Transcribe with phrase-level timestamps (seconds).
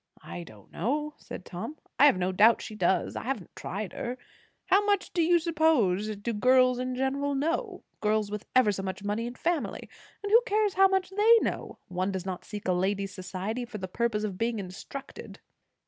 [0.23, 1.77] "I don't know," said Tom.
[1.99, 3.15] "I have no doubt she does.
[3.15, 4.17] I haven't tried her.
[4.65, 7.83] How much, do you suppose, do girls in general know?
[7.99, 9.87] girls with ever so much money and family?
[10.23, 11.77] And who cares how much they know?
[11.87, 15.39] One does not seek a lady's society for the purpose of being instructed."